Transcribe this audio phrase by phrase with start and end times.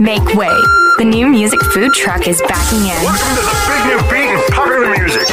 [0.00, 0.52] Make way.
[0.98, 3.00] The new music food truck is backing in.
[3.00, 5.26] Welcome to the big new beat and popular music.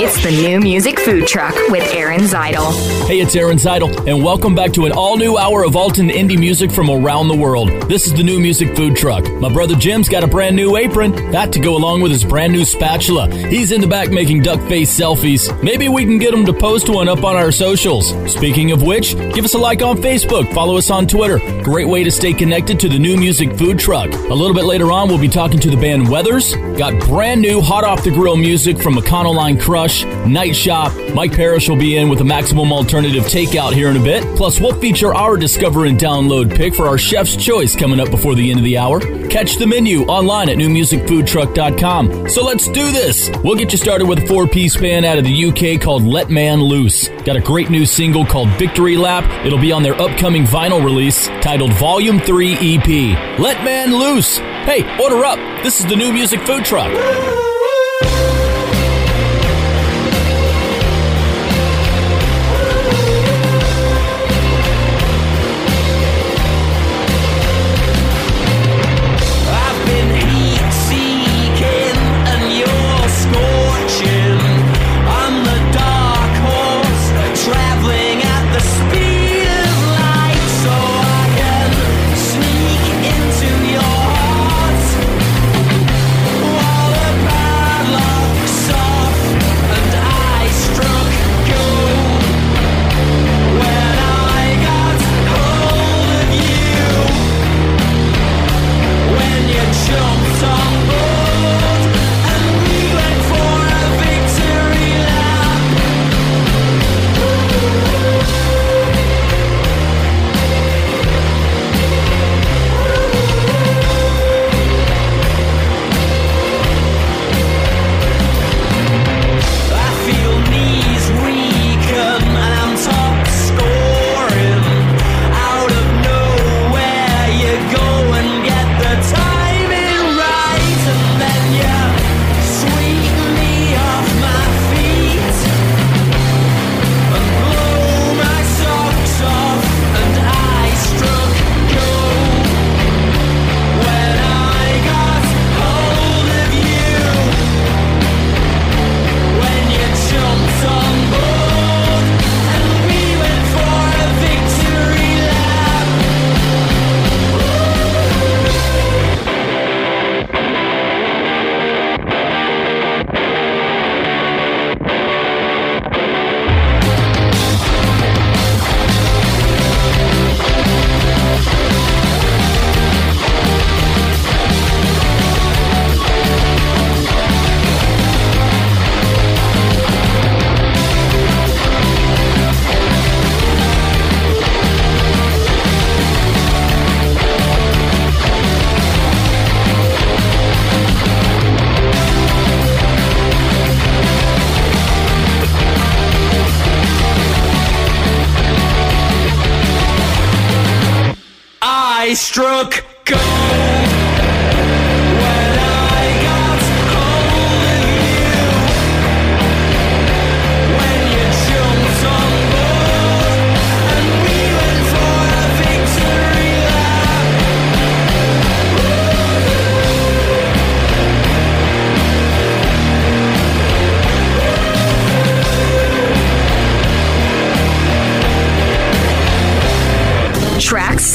[0.00, 2.72] It's the new music food truck with Aaron Zytle.
[3.06, 6.38] Hey, it's Aaron Zytle, and welcome back to an all new hour of Alton indie
[6.38, 7.68] music from around the world.
[7.88, 9.28] This is the new music food truck.
[9.32, 12.52] My brother Jim's got a brand new apron, that to go along with his brand
[12.52, 13.28] new spatula.
[13.48, 15.50] He's in the back making duck face selfies.
[15.62, 18.10] Maybe we can get him to post one up on our socials.
[18.32, 21.38] Speaking of which, give us a like on Facebook, follow us on Twitter.
[21.62, 24.12] Great way to stay connected to the new music food truck.
[24.12, 26.54] A little bit later on, we'll be talking to the band Weathers.
[26.78, 30.90] Got brand new hot off the grill music from Econoline Crush, Night Shop.
[31.12, 34.24] Mike Parrish will be in with a maximum alternative takeout here in a bit.
[34.34, 38.34] Plus, we'll feature our discover and download pick for our chef's choice coming up before
[38.34, 38.98] the end of the hour.
[39.28, 42.30] Catch the menu online at newmusicfoodtruck.com.
[42.30, 43.30] So let's do this.
[43.44, 46.30] We'll get you started with a four piece band out of the UK called Let
[46.30, 47.08] Man Loose.
[47.26, 49.44] Got a great new single called Victory Lap.
[49.44, 53.38] It'll be on their upcoming vinyl release titled Volume 3 EP.
[53.38, 54.38] Let Man Loose.
[54.38, 55.38] Hey, order up.
[55.62, 57.47] This is the new music food truck.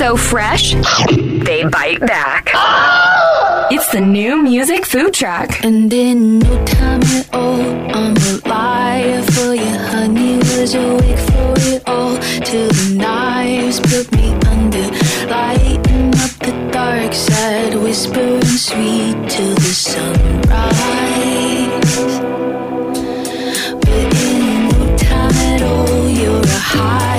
[0.03, 0.73] So fresh,
[1.47, 2.51] they bite back.
[3.71, 5.49] It's the new music food truck.
[5.63, 7.61] And in no time at all,
[7.99, 10.35] I'm alive for you, honey.
[10.55, 14.87] Was awake for it all till the knives put me under,
[15.35, 20.43] lighting up the dark side, whispering sweet till the sunrise.
[23.85, 27.12] But in no time at all, you're a higher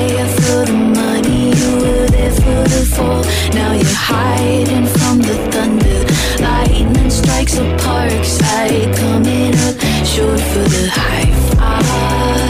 [4.15, 5.99] hiding from the thunder.
[6.43, 9.77] Lightning strikes a park side, coming up
[10.13, 12.44] short for the high five.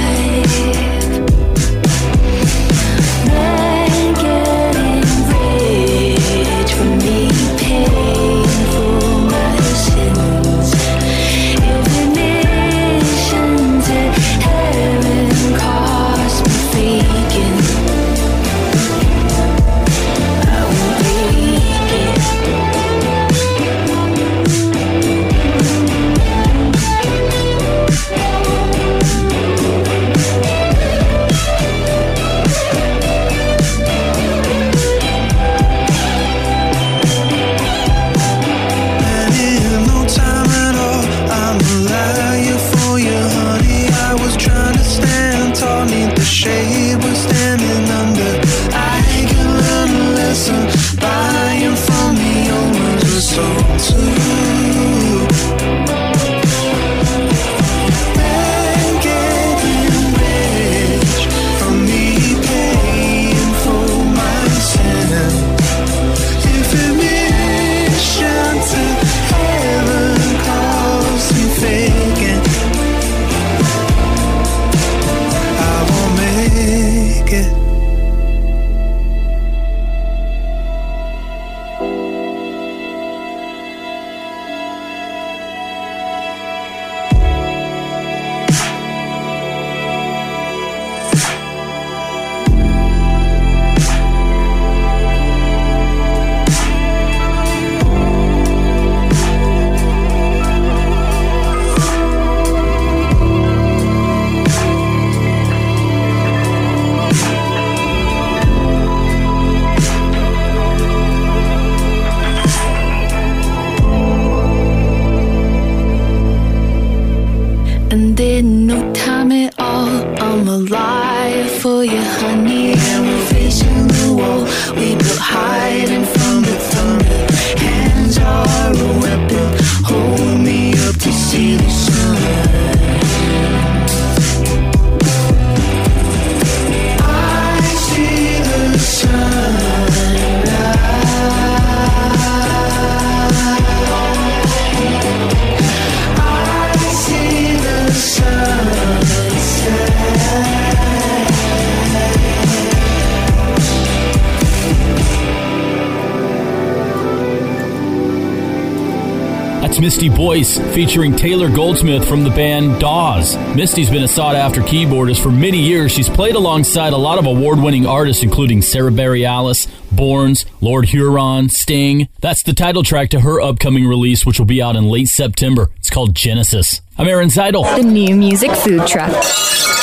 [160.58, 163.36] Featuring Taylor Goldsmith from the band Dawes.
[163.56, 165.92] Misty's been a sought after keyboardist for many years.
[165.92, 171.48] She's played alongside a lot of award winning artists, including Sarah Bareilles, Borns, Lord Huron,
[171.48, 172.08] Sting.
[172.20, 175.70] That's the title track to her upcoming release, which will be out in late September.
[175.78, 176.80] It's called Genesis.
[176.98, 177.76] I'm Aaron Zytle.
[177.76, 179.10] The new music food truck.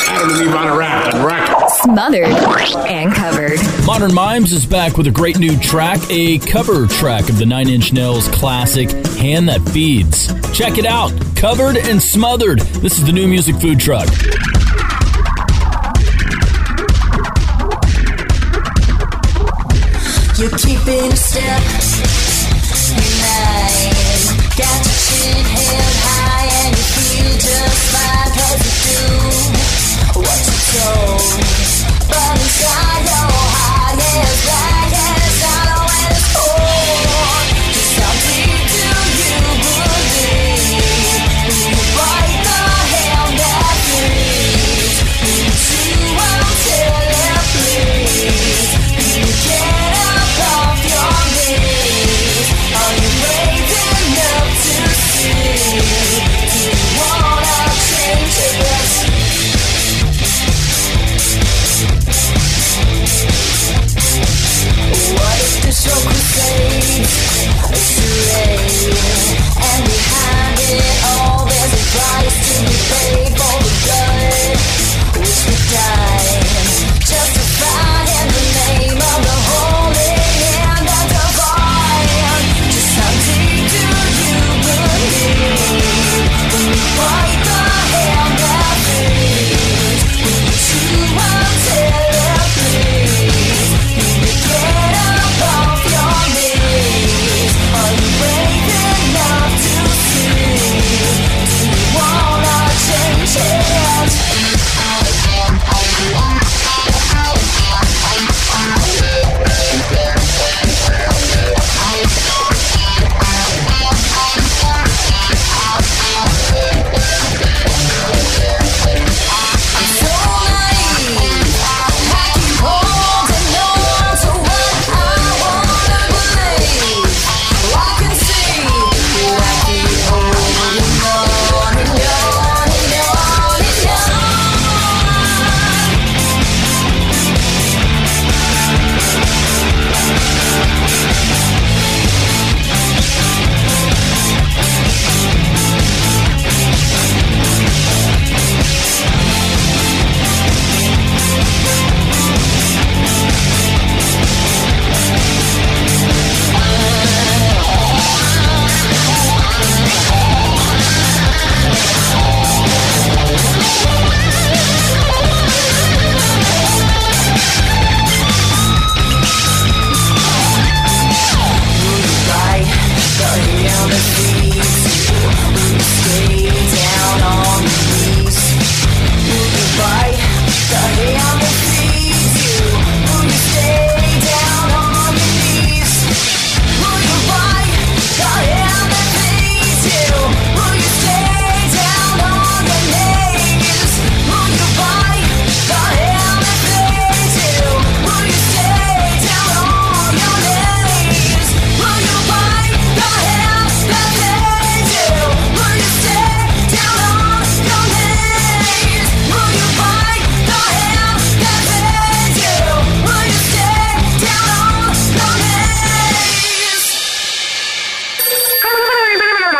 [0.07, 1.69] Adam and Eve on a raft and racket.
[1.69, 2.25] Smothered
[2.87, 3.59] and covered.
[3.85, 7.69] Modern Mimes is back with a great new track, a cover track of the Nine
[7.69, 10.27] Inch Nails classic Hand That Feeds.
[10.51, 12.59] Check it out, covered and smothered.
[12.59, 14.09] This is the new music food truck.
[20.41, 21.61] You're keeping step
[22.97, 23.93] in line.
[24.57, 29.20] Got your chin held high and you feel just fine 'cause you do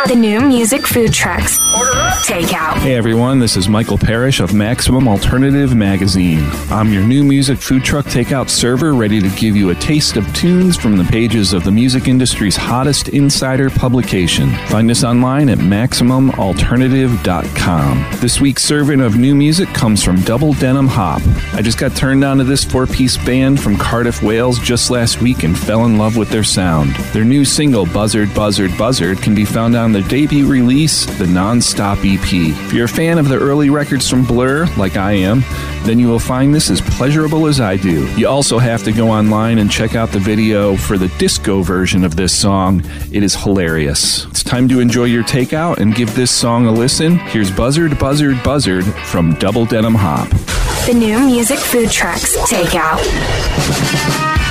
[0.08, 1.58] The new music food trucks.
[2.26, 2.74] Takeout.
[2.78, 6.44] Hey everyone, this is Michael Parrish of Maximum Alternative Magazine.
[6.70, 10.30] I'm your new music food truck takeout server ready to give you a taste of
[10.34, 14.50] tunes from the pages of the music industry's hottest insider publication.
[14.66, 18.06] Find us online at MaximumAlternative.com.
[18.20, 21.22] This week's serving of new music comes from Double Denim Hop.
[21.54, 25.22] I just got turned on to this four piece band from Cardiff, Wales just last
[25.22, 26.94] week and fell in love with their sound.
[27.12, 31.98] Their new single, Buzzard, Buzzard, Buzzard, can be found on their debut release, the Non-Stop
[31.98, 32.32] EP.
[32.32, 35.42] If you're a fan of the early records from Blur, like I am,
[35.84, 38.06] then you will find this as pleasurable as I do.
[38.14, 42.04] You also have to go online and check out the video for the disco version
[42.04, 42.82] of this song.
[43.12, 44.26] It is hilarious.
[44.26, 47.18] It's time to enjoy your takeout and give this song a listen.
[47.18, 50.28] Here's Buzzard, Buzzard, Buzzard from Double Denim Hop.
[50.86, 52.36] The new music food trucks.
[52.50, 54.41] Takeout.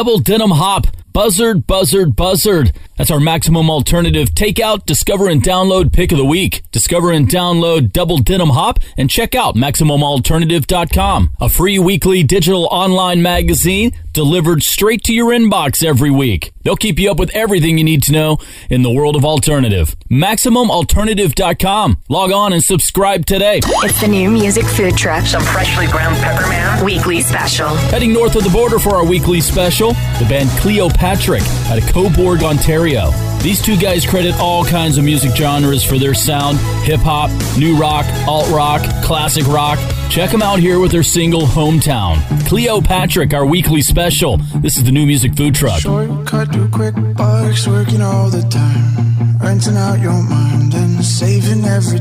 [0.00, 0.86] Double Denim Hop.
[1.12, 2.72] Buzzard, buzzard, buzzard.
[3.00, 6.60] That's our maximum alternative takeout, discover and download pick of the week.
[6.70, 11.32] Discover and download Double Denim Hop and check out MaximumAlternative.com.
[11.40, 16.52] A free weekly digital online magazine delivered straight to your inbox every week.
[16.62, 18.38] They'll keep you up with everything you need to know
[18.68, 19.96] in the world of alternative.
[20.10, 22.02] MaximumAlternative.com.
[22.10, 23.60] Log on and subscribe today.
[23.64, 25.24] It's the new music food truck.
[25.24, 26.84] Some freshly ground pepper man.
[26.84, 27.68] Weekly special.
[27.68, 32.42] Heading north of the border for our weekly special, the band Cleopatrick out of Cobourg,
[32.42, 32.89] Ontario.
[32.90, 37.76] These two guys credit all kinds of music genres for their sound hip hop, new
[37.76, 39.78] rock, alt rock, classic rock.
[40.10, 42.18] Check them out here with their single Hometown.
[42.48, 44.38] Cleopatrick, our weekly special.
[44.56, 45.80] This is the new music food truck.
[45.80, 49.38] Shortcut to quick bucks, working all the time.
[49.38, 52.00] Renting out your mind and saving every.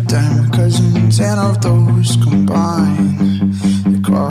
[0.51, 3.55] Cousins and of those combined.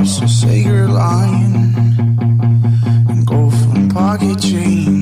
[0.04, 1.54] Sacred line
[3.08, 4.97] and go from pocket change.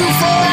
[0.00, 0.49] too far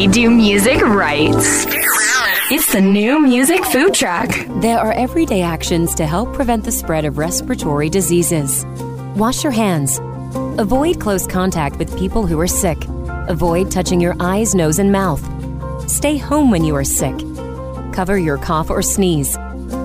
[0.00, 1.34] We do music right.
[2.50, 4.30] It's the new music food truck.
[4.62, 8.64] There are everyday actions to help prevent the spread of respiratory diseases.
[9.14, 10.00] Wash your hands.
[10.56, 12.82] Avoid close contact with people who are sick.
[13.28, 15.22] Avoid touching your eyes, nose, and mouth.
[15.86, 17.18] Stay home when you are sick.
[17.92, 19.36] Cover your cough or sneeze.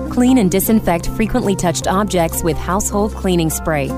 [0.08, 3.88] Clean and disinfect frequently touched objects with household cleaning spray.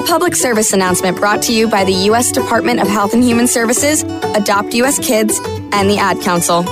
[0.00, 2.32] A public service announcement brought to you by the U.S.
[2.32, 4.02] Department of Health and Human Services,
[4.34, 4.98] Adopt U.S.
[4.98, 6.62] Kids, and the Ad Council.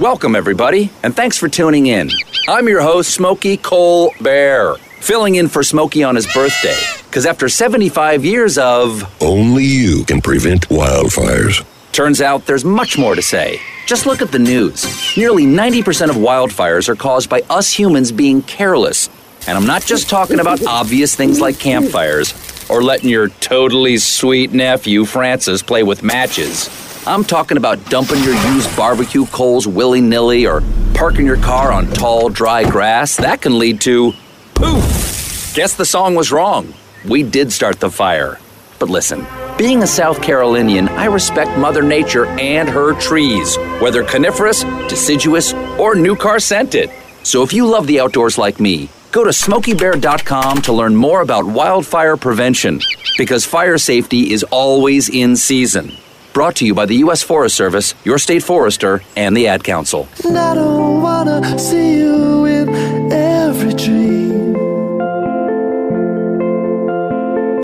[0.00, 2.08] Welcome, everybody, and thanks for tuning in.
[2.48, 6.78] I'm your host, Smokey Cole Bear, filling in for Smokey on his birthday.
[7.04, 9.04] Because after 75 years of.
[9.22, 11.62] Only you can prevent wildfires.
[11.92, 13.60] Turns out there's much more to say.
[13.84, 14.86] Just look at the news.
[15.14, 19.10] Nearly 90% of wildfires are caused by us humans being careless.
[19.48, 22.34] And I'm not just talking about obvious things like campfires
[22.68, 26.68] or letting your totally sweet nephew Francis play with matches.
[27.06, 31.86] I'm talking about dumping your used barbecue coals willy nilly or parking your car on
[31.86, 33.16] tall, dry grass.
[33.16, 34.12] That can lead to
[34.54, 35.54] poof.
[35.54, 36.74] Guess the song was wrong.
[37.08, 38.38] We did start the fire.
[38.78, 44.62] But listen, being a South Carolinian, I respect Mother Nature and her trees, whether coniferous,
[44.90, 46.90] deciduous, or new car scented.
[47.22, 51.44] So if you love the outdoors like me, go to smokeybear.com to learn more about
[51.44, 52.80] wildfire prevention,
[53.16, 55.92] because fire safety is always in season.
[56.32, 57.22] Brought to you by the U.S.
[57.22, 60.06] Forest Service, your state forester, and the Ad Council.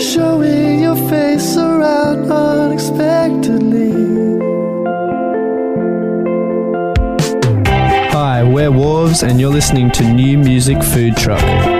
[0.00, 3.84] Showing your face around unexpectedly.
[8.54, 11.73] We're Wharves, and you're listening to New Music Food Truck.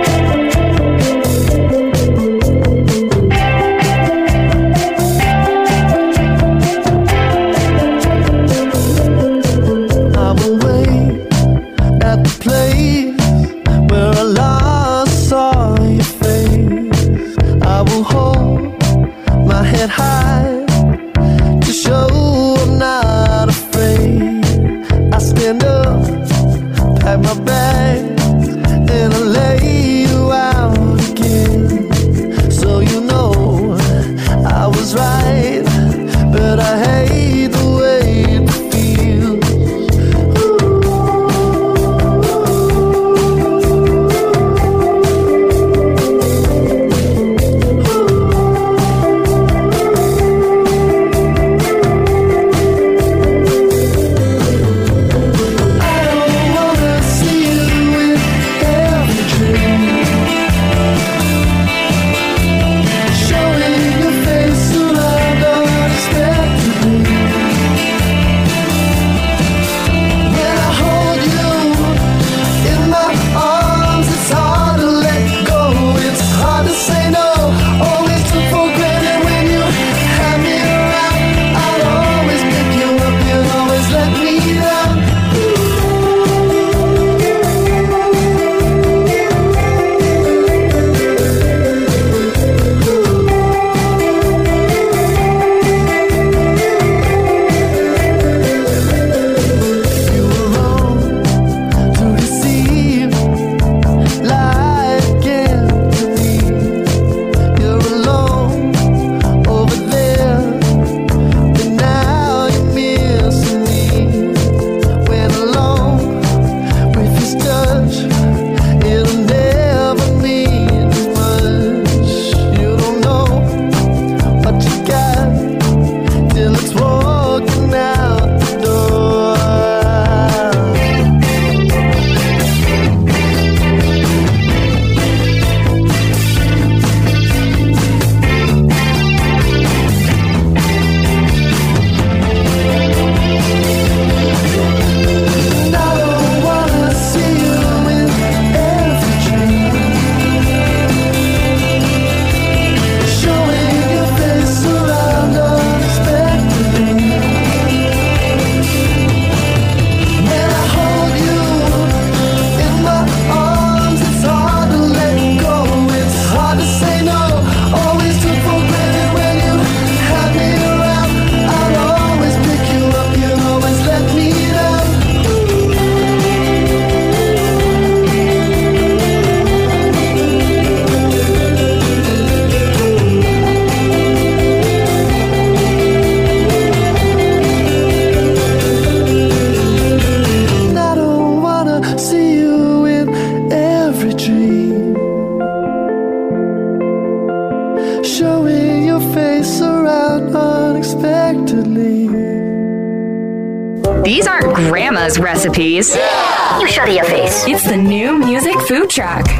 [208.97, 209.34] Music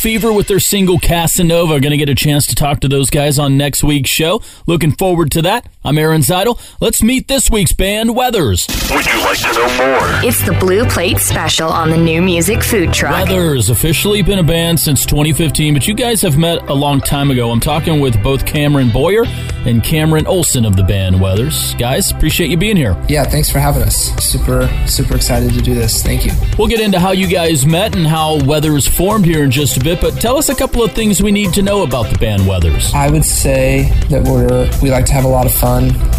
[0.00, 1.78] Fever with their single Casanova.
[1.78, 4.40] Going to get a chance to talk to those guys on next week's show.
[4.66, 5.66] Looking forward to that.
[5.82, 6.60] I'm Aaron Zytle.
[6.78, 8.66] Let's meet this week's band, Weathers.
[8.90, 10.28] Would you like to know more?
[10.28, 13.12] It's the Blue Plate Special on the new music food truck.
[13.12, 17.30] Weathers, officially been a band since 2015, but you guys have met a long time
[17.30, 17.50] ago.
[17.50, 19.24] I'm talking with both Cameron Boyer
[19.64, 21.72] and Cameron Olson of the band Weathers.
[21.76, 22.94] Guys, appreciate you being here.
[23.08, 24.14] Yeah, thanks for having us.
[24.22, 26.02] Super, super excited to do this.
[26.02, 26.32] Thank you.
[26.58, 29.80] We'll get into how you guys met and how Weathers formed here in just a
[29.80, 32.46] bit, but tell us a couple of things we need to know about the band
[32.46, 32.92] Weathers.
[32.92, 35.69] I would say that we're we like to have a lot of fun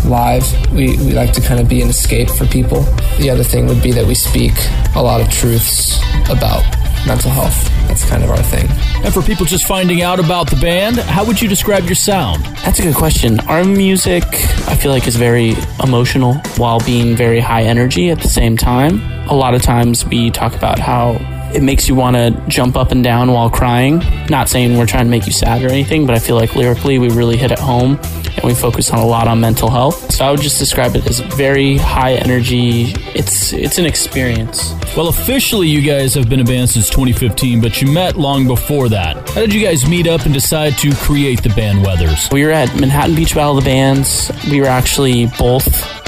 [0.06, 0.72] live.
[0.72, 2.82] We we like to kind of be an escape for people.
[3.20, 4.54] The other thing would be that we speak
[4.96, 6.64] a lot of truths about
[7.06, 7.68] mental health.
[7.88, 8.68] That's kind of our thing.
[9.04, 12.46] And for people just finding out about the band, how would you describe your sound?
[12.64, 13.40] That's a good question.
[13.42, 14.24] Our music,
[14.68, 19.02] I feel like, is very emotional while being very high energy at the same time.
[19.28, 21.18] A lot of times we talk about how
[21.54, 24.02] it makes you want to jump up and down while crying.
[24.30, 26.98] Not saying we're trying to make you sad or anything, but I feel like lyrically
[26.98, 28.00] we really hit it home
[28.42, 30.12] and we focus on a lot on mental health.
[30.12, 32.94] So I would just describe it as very high energy.
[33.14, 34.74] It's it's an experience.
[34.98, 38.90] Well, officially, you guys have been a band since 2015, but you met long before
[38.90, 39.30] that.
[39.30, 42.30] How did you guys meet up and decide to create the band Weathers?
[42.32, 44.32] We were at Manhattan Beach Battle of the Bands.
[44.50, 45.66] We were actually both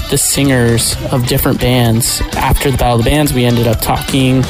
[0.10, 2.22] the singers of different bands.
[2.36, 4.44] After the Battle of the Bands, we ended up talking,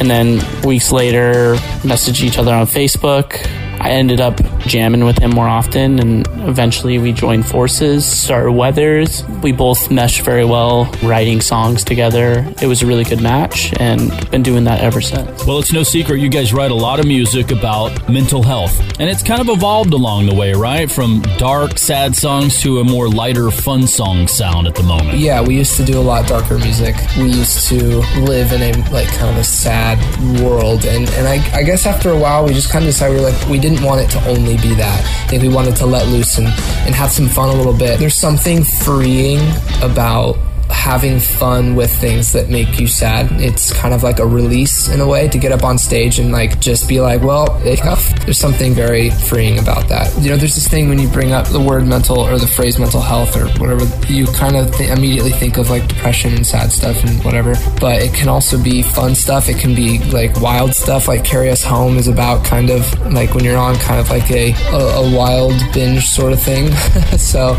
[0.00, 3.65] and then weeks later, messaged each other on Facebook.
[3.80, 9.24] I ended up jamming with him more often, and eventually we joined forces, started Weathers.
[9.42, 12.46] We both meshed very well, writing songs together.
[12.60, 15.44] It was a really good match, and been doing that ever since.
[15.46, 19.08] Well, it's no secret you guys write a lot of music about mental health, and
[19.08, 20.90] it's kind of evolved along the way, right?
[20.90, 25.18] From dark, sad songs to a more lighter, fun song sound at the moment.
[25.18, 26.96] Yeah, we used to do a lot darker music.
[27.16, 29.98] We used to live in a like kind of a sad
[30.40, 33.22] world, and and I, I guess after a while we just kind of decided we
[33.22, 35.00] were like we didn't want it to only be that.
[35.04, 37.98] I think we wanted to let loose and and have some fun a little bit.
[37.98, 39.40] There's something freeing
[39.82, 40.38] about
[40.70, 43.30] having fun with things that make you sad.
[43.40, 46.32] It's kind of like a release in a way to get up on stage and
[46.32, 50.12] like just be like, well, there's something very freeing about that.
[50.20, 52.78] You know, there's this thing when you bring up the word mental or the phrase
[52.78, 56.72] mental health or whatever, you kind of th- immediately think of like depression and sad
[56.72, 57.54] stuff and whatever.
[57.80, 59.48] But it can also be fun stuff.
[59.48, 61.08] It can be like wild stuff.
[61.08, 64.30] Like Carry Us Home is about kind of like when you're on kind of like
[64.30, 66.70] a, a, a wild binge sort of thing.
[67.18, 67.56] so,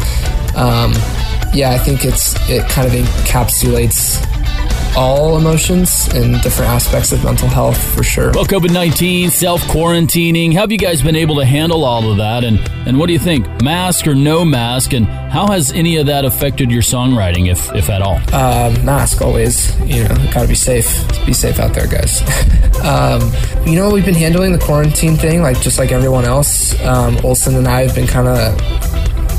[0.55, 0.93] um,
[1.53, 4.23] yeah, I think it's it kind of encapsulates
[4.97, 8.31] all emotions and different aspects of mental health for sure.
[8.31, 12.17] Well, COVID 19, self quarantining, how have you guys been able to handle all of
[12.17, 12.43] that?
[12.43, 13.45] And, and what do you think?
[13.61, 14.93] Mask or no mask?
[14.93, 18.19] And how has any of that affected your songwriting, if, if at all?
[18.33, 20.87] Uh, mask always, you know, gotta be safe.
[21.25, 22.21] Be safe out there, guys.
[22.83, 23.21] um,
[23.67, 26.79] you know, we've been handling the quarantine thing like just like everyone else.
[26.81, 28.96] Um, Olson and I have been kind of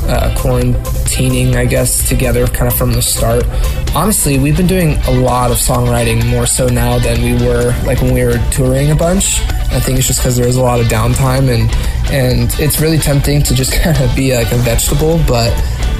[0.09, 3.45] uh, quarantining, I guess, together kind of from the start.
[3.95, 8.01] Honestly, we've been doing a lot of songwriting more so now than we were like
[8.01, 9.39] when we were touring a bunch.
[9.71, 11.69] I think it's just because there was a lot of downtime and
[12.11, 15.53] and it's really tempting to just kind of be like a vegetable, but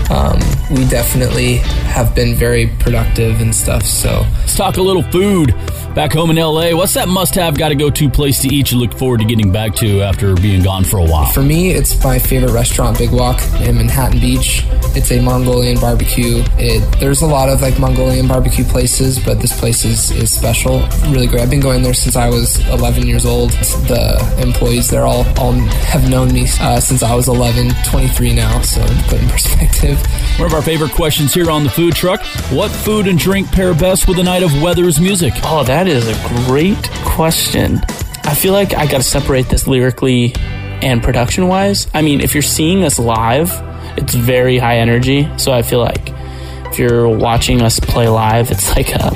[0.09, 0.39] um,
[0.71, 1.57] we definitely
[1.93, 3.83] have been very productive and stuff.
[3.83, 5.53] So let's talk a little food.
[5.95, 8.71] Back home in LA, what's that must have got to go to place to eat
[8.71, 11.31] you look forward to getting back to after being gone for a while?
[11.31, 14.63] For me, it's my favorite restaurant, Big Wok in Manhattan Beach.
[14.95, 16.43] It's a Mongolian barbecue.
[16.57, 20.87] It, there's a lot of like Mongolian barbecue places, but this place is, is special,
[21.07, 21.41] really great.
[21.41, 23.49] I've been going there since I was 11 years old.
[23.89, 28.61] The employees there all, all have known me uh, since I was 11, 23 now,
[28.61, 29.98] so put in perspective.
[30.37, 33.73] One of our favorite questions here on the food truck What food and drink pair
[33.73, 35.33] best with a night of Weathers music?
[35.43, 37.81] Oh, that is a great question.
[38.23, 40.33] I feel like I got to separate this lyrically
[40.81, 41.87] and production wise.
[41.93, 43.51] I mean, if you're seeing us live,
[43.97, 45.27] it's very high energy.
[45.37, 46.09] So I feel like
[46.71, 49.11] if you're watching us play live, it's like a,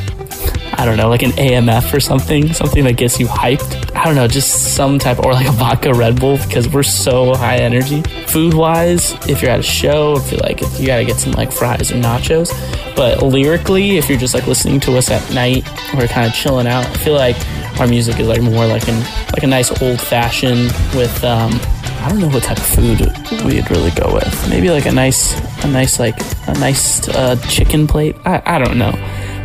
[0.78, 3.93] I don't know, like an AMF or something, something that gets you hyped.
[4.04, 7.34] I don't know, just some type, or like a vodka Red Bull because we're so
[7.36, 8.02] high energy.
[8.28, 11.54] Food wise, if you're at a show, I feel like you gotta get some like
[11.54, 12.52] fries or nachos.
[12.98, 15.64] But lyrically, if you're just like listening to us at night,
[15.96, 16.86] we're kind of chilling out.
[16.86, 17.38] I feel like
[17.80, 19.00] our music is like more like an
[19.32, 21.54] like a nice old fashioned with um
[22.02, 23.00] I don't know what type of food
[23.46, 24.50] we'd really go with.
[24.50, 28.18] Maybe like a nice a nice like a nice uh, chicken plate.
[28.26, 28.92] I, I don't know.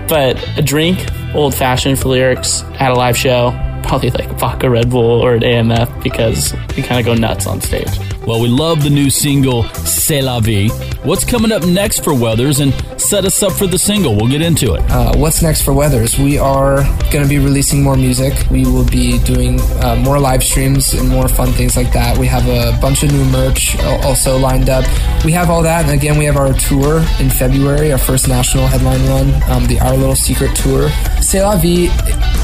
[0.09, 3.51] But a drink, old fashioned for lyrics at a live show,
[3.83, 7.61] probably like vodka Red Bull or an AMF because we kind of go nuts on
[7.61, 7.89] stage.
[8.27, 10.69] Well, we love the new single, C'est la vie.
[11.05, 14.17] What's coming up next for Weathers and set us up for the single?
[14.17, 14.81] We'll get into it.
[14.91, 16.19] Uh, what's next for Weathers?
[16.19, 18.35] We are going to be releasing more music.
[18.51, 22.19] We will be doing uh, more live streams and more fun things like that.
[22.19, 24.85] We have a bunch of new merch also lined up.
[25.25, 25.85] We have all that.
[25.85, 29.79] And again, we have our tour in February, our first national headline run, um, the
[29.81, 30.91] Our Little Secret Tour.
[31.23, 31.89] C'est la vie,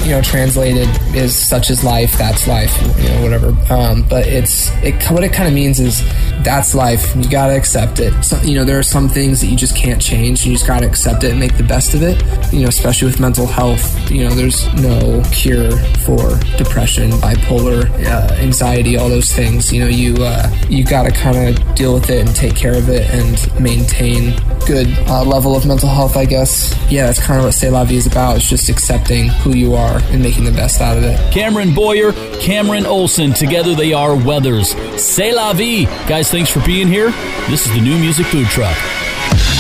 [0.05, 3.49] you know, translated is such as life, that's life, you know, whatever.
[3.73, 6.03] Um, but it's, it, what it kind of means is
[6.43, 7.15] that's life.
[7.17, 8.23] You gotta accept it.
[8.23, 10.45] So, you know, there are some things that you just can't change.
[10.45, 12.23] You just gotta accept it and make the best of it.
[12.53, 14.11] You know, especially with mental health.
[14.11, 15.71] You know, there's no cure
[16.05, 19.73] for depression, bipolar, uh, anxiety, all those things.
[19.73, 22.89] You know, you uh, you gotta kind of deal with it and take care of
[22.89, 24.37] it and maintain
[24.67, 26.17] good uh, level of mental health.
[26.17, 26.75] I guess.
[26.91, 28.37] Yeah, that's kind of what C'est La Vie is about.
[28.37, 31.33] It's just accepting who you are and making the best out of it.
[31.33, 34.75] Cameron Boyer, Cameron Olson, together they are Weathers.
[34.97, 37.13] C'est la Guys, thanks for being here.
[37.49, 38.77] This is the new music food truck.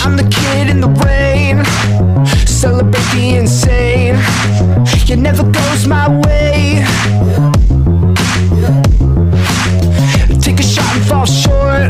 [0.05, 1.65] I'm the kid in the rain,
[2.47, 4.17] celebrate the insane.
[5.09, 6.83] It never goes my way.
[10.41, 11.84] Take a shot and fall short.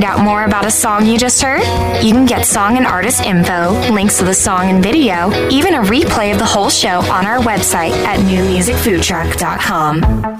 [0.00, 1.60] find out more about a song you just heard?
[2.02, 5.82] You can get song and artist info, links to the song and video, even a
[5.82, 10.39] replay of the whole show on our website at newmusicfoodtruck.com.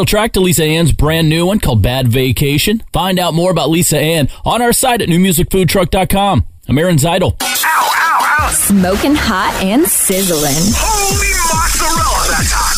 [0.00, 2.82] title track to Liza Anne's brand new one called Bad Vacation.
[2.90, 6.46] Find out more about Lisa Ann on our site at newmusicfoodtruck.com.
[6.68, 7.36] I'm Aaron Zytle.
[7.42, 8.50] Ow, ow, ow.
[8.50, 10.54] Smoking hot and sizzling.
[10.56, 11.39] Holy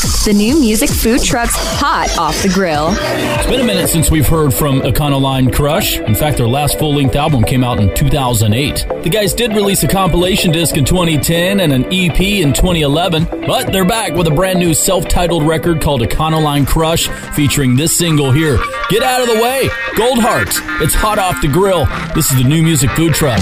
[0.02, 2.88] the new music food trucks hot off the grill.
[2.90, 5.96] It's been a minute since we've heard from Econoline Crush.
[5.96, 8.84] In fact, their last full length album came out in 2008.
[9.04, 13.70] The guys did release a compilation disc in 2010 and an EP in 2011, but
[13.70, 18.32] they're back with a brand new self titled record called Econoline Crush featuring this single
[18.32, 18.58] here
[18.90, 20.58] Get Out of the Way, Gold Hearts.
[20.80, 21.86] It's hot off the grill.
[22.16, 23.38] This is the new music food truck.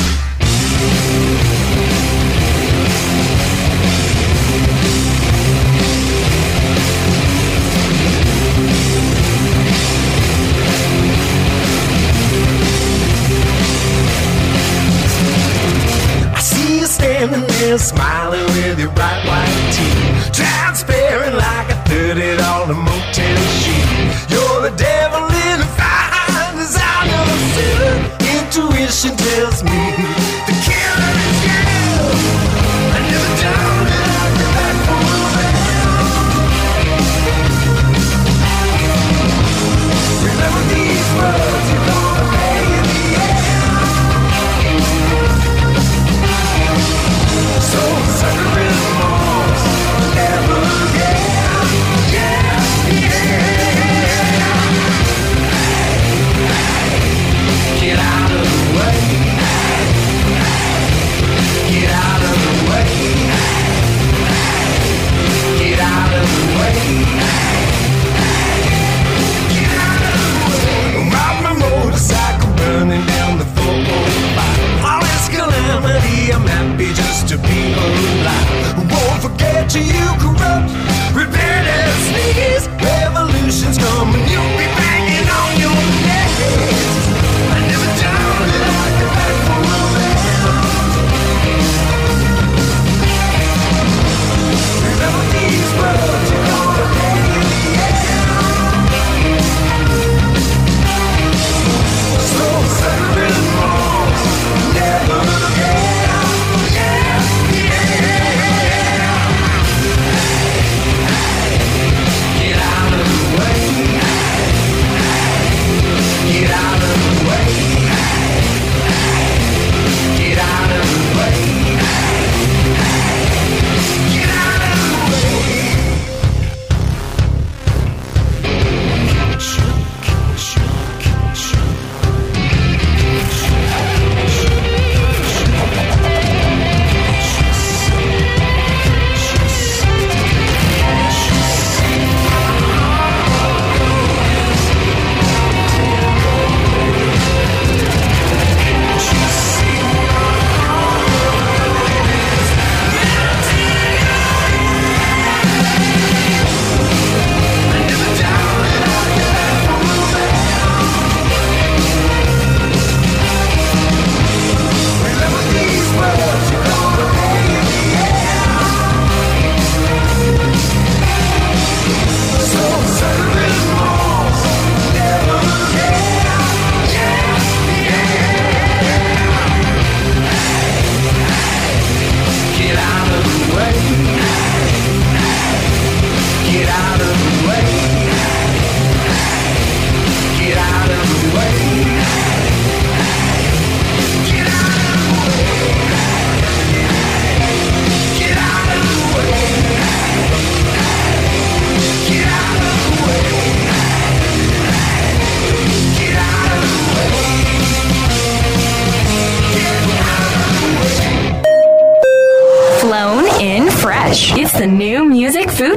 [17.79, 19.30] smiling with your right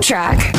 [0.04, 0.53] track.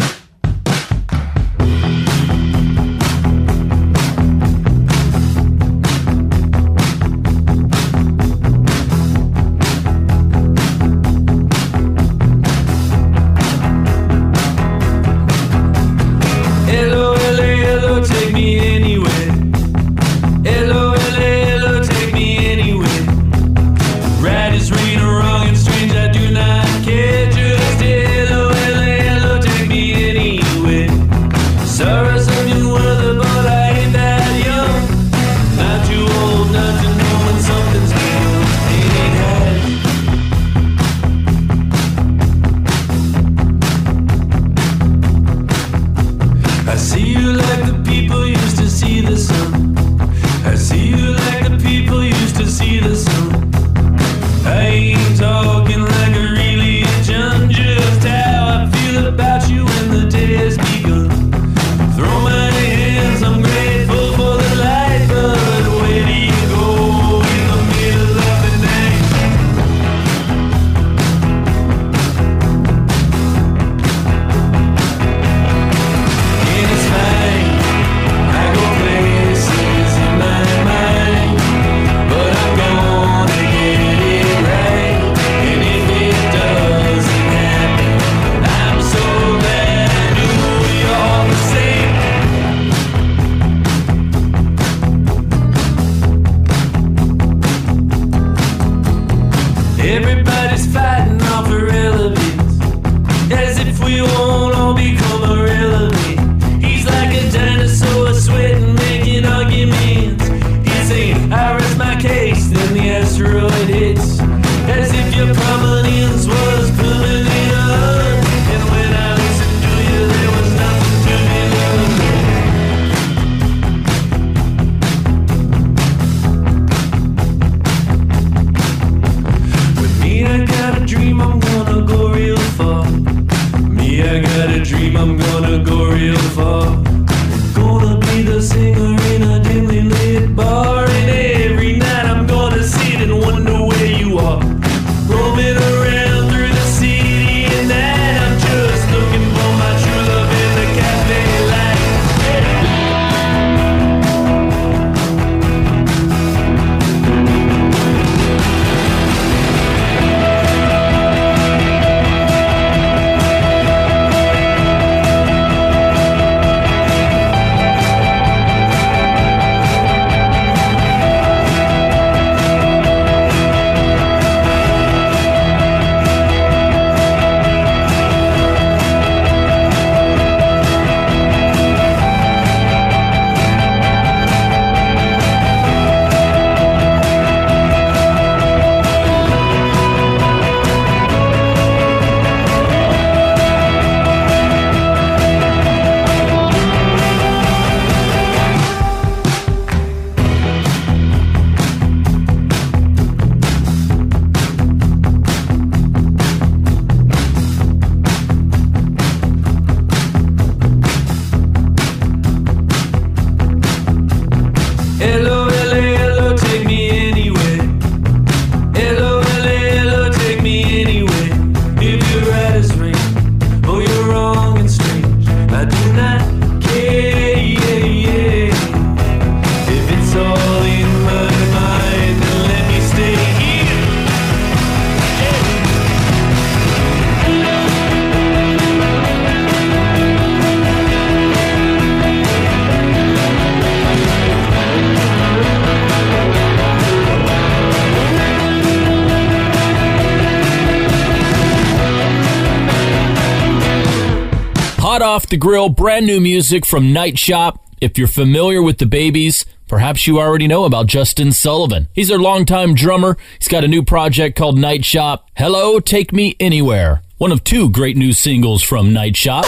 [255.35, 257.59] The grill, brand new music from Night Shop.
[257.80, 261.89] If you're familiar with the babies, perhaps you already know about Justin Sullivan.
[261.93, 263.16] He's their longtime drummer.
[263.41, 265.28] He's got a new project called Night Shop.
[265.37, 267.03] Hello, Take Me Anywhere.
[267.18, 269.45] One of two great new singles from Night Shop.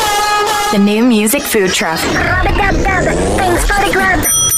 [0.73, 2.01] The new music food truck.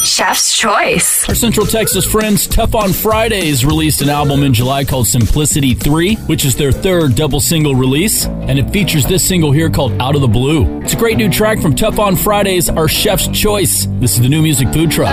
[0.09, 0.36] Thanks for the grub.
[0.36, 1.28] Chef's Choice.
[1.28, 6.16] Our Central Texas friends Tough on Fridays released an album in July called Simplicity 3,
[6.26, 10.14] which is their third double single release, and it features this single here called Out
[10.14, 10.80] of the Blue.
[10.80, 13.86] It's a great new track from Tough on Fridays, our Chef's Choice.
[14.00, 15.11] This is the new music food truck.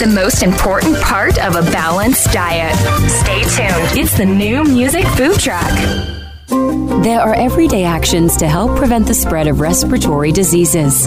[0.00, 2.74] The most important part of a balanced diet.
[3.10, 3.98] Stay tuned.
[3.98, 5.70] It's the New Music Food Truck.
[7.02, 11.06] There are everyday actions to help prevent the spread of respiratory diseases.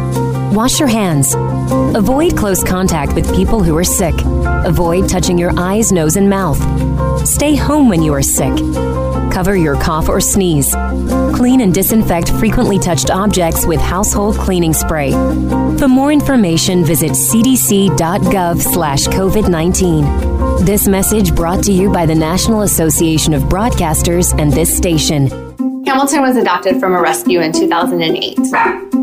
[0.54, 1.34] Wash your hands.
[1.96, 4.14] Avoid close contact with people who are sick.
[4.64, 6.60] Avoid touching your eyes, nose, and mouth.
[7.28, 8.54] Stay home when you are sick.
[9.34, 10.76] Cover your cough or sneeze.
[11.36, 15.12] Clean and disinfect frequently touched objects with household cleaning spray.
[15.80, 20.66] For more information, visit cdc.gov slash COVID-19.
[20.66, 25.28] This message brought to you by the National Association of Broadcasters and this station.
[25.86, 29.03] Hamilton was adopted from a rescue in 2008.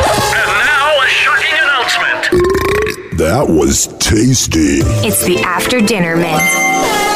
[3.21, 4.79] That was tasty.
[5.05, 7.10] It's the After Dinner Mint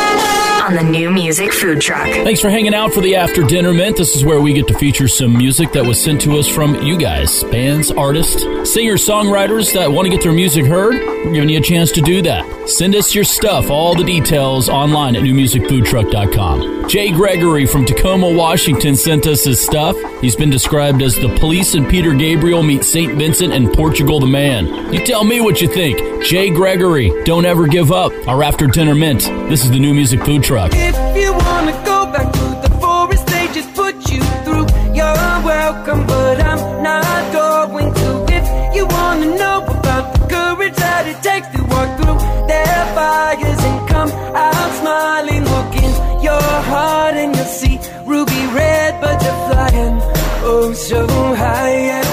[0.66, 2.08] on the New Music Food Truck.
[2.08, 3.98] Thanks for hanging out for the After Dinner Mint.
[3.98, 6.82] This is where we get to feature some music that was sent to us from
[6.82, 8.42] you guys, bands, artists,
[8.74, 10.96] singers, songwriters that want to get their music heard.
[10.96, 12.68] We're giving you a chance to do that.
[12.68, 16.90] Send us your stuff, all the details online at newmusicfoodtruck.com.
[16.90, 19.96] Jay Gregory from Tacoma, Washington sent us his stuff.
[20.22, 23.14] He's been described as the police and Peter Gabriel meet St.
[23.14, 24.92] Vincent and Portugal the Man.
[24.92, 26.24] You tell me what you think.
[26.24, 28.12] Jay Gregory, don't ever give up.
[28.28, 29.22] Our After Dinner Mint.
[29.50, 30.55] This is the New Music Food Truck.
[30.58, 34.68] If you wanna go back to the forest, they just put you through.
[34.96, 38.26] You're welcome, but I'm not going to.
[38.38, 43.62] If you wanna know about the courage that it takes to walk through their fires
[43.70, 45.92] and come out smiling, look in
[46.24, 50.00] your heart and you'll see ruby red butterfly flying
[50.46, 52.05] oh so high.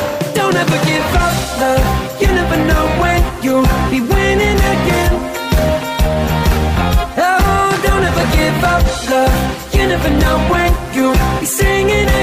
[11.45, 12.22] Singing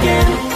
[0.00, 0.47] again.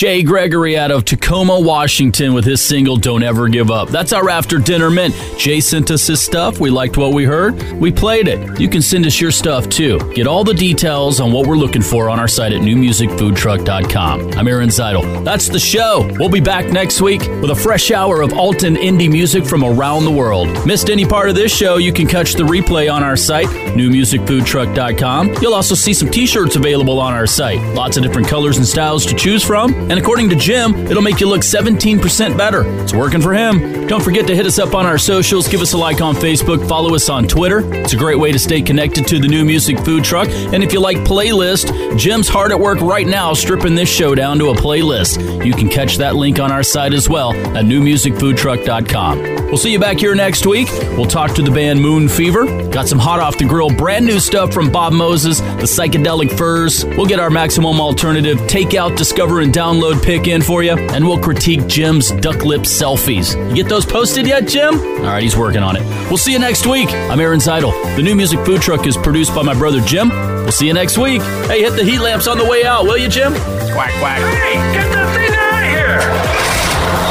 [0.00, 3.90] Jay Gregory out of Tacoma, Washington with his single Don't Ever Give Up.
[3.90, 5.14] That's our after dinner mint.
[5.36, 6.58] Jay sent us his stuff.
[6.58, 7.60] We liked what we heard.
[7.74, 8.58] We played it.
[8.58, 9.98] You can send us your stuff too.
[10.14, 14.38] Get all the details on what we're looking for on our site at newmusicfoodtruck.com.
[14.38, 15.22] I'm Aaron Zytle.
[15.22, 16.10] That's the show.
[16.18, 20.06] We'll be back next week with a fresh hour of Alton indie music from around
[20.06, 20.48] the world.
[20.66, 25.34] Missed any part of this show, you can catch the replay on our site, newmusicfoodtruck.com.
[25.42, 27.60] You'll also see some t-shirts available on our site.
[27.74, 29.89] Lots of different colors and styles to choose from.
[29.90, 32.62] And according to Jim, it'll make you look 17% better.
[32.80, 33.88] It's working for him.
[33.88, 36.68] Don't forget to hit us up on our socials, give us a like on Facebook,
[36.68, 37.60] follow us on Twitter.
[37.74, 40.28] It's a great way to stay connected to the new music food truck.
[40.28, 44.38] And if you like playlist, Jim's hard at work right now stripping this show down
[44.38, 45.44] to a playlist.
[45.44, 49.40] You can catch that link on our site as well at newmusicfoodtruck.com.
[49.50, 50.68] We'll see you back here next week.
[50.96, 52.46] We'll talk to the band Moon Fever.
[52.68, 56.84] Got some hot off the grill, brand new stuff from Bob Moses, the Psychedelic Furs.
[56.84, 61.18] We'll get our maximum alternative takeout, discover, and download pick in for you, and we'll
[61.18, 63.34] critique Jim's duck lip selfies.
[63.48, 64.78] You get those posted yet, Jim?
[64.78, 65.82] All right, he's working on it.
[66.08, 66.88] We'll see you next week.
[66.90, 67.72] I'm Aaron Zytle.
[67.96, 70.10] The new music food truck is produced by my brother Jim.
[70.10, 71.22] We'll see you next week.
[71.22, 73.32] Hey, hit the heat lamps on the way out, will you, Jim?
[73.32, 74.18] Quack, quack.
[74.18, 76.00] Hey, get the thing out of here!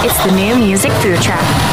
[0.06, 1.69] It's the new music food truck.